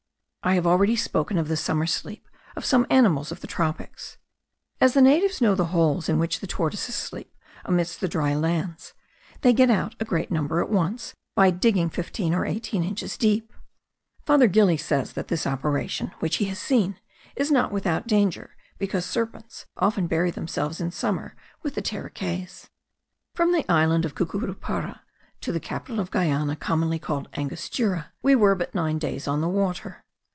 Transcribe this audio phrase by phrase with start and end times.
[0.43, 4.17] I have already spoken of the summer sleep of some animals of the tropics.
[4.79, 7.31] As the natives know the holes in which the tortoises sleep
[7.63, 8.95] amidst the dried lands,
[9.41, 13.53] they get out a great number at once, by digging fifteen or eighteen inches deep.
[14.25, 16.99] Father Gili says that this operation, which he had seen,
[17.35, 22.67] is not without danger, because serpents often bury themselves in summer with the terekays.
[23.35, 24.97] From the island of Cucuruparu,
[25.41, 29.47] to the capital of Guiana, commonly called Angostura, we were but nine days on the
[29.47, 30.03] water.